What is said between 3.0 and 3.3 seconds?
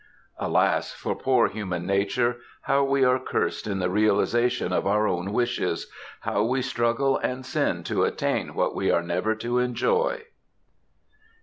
are